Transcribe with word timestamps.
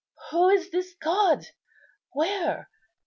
Who 0.31 0.49
is 0.49 0.71
this 0.71 0.95
God? 0.99 1.45
where? 2.13 2.71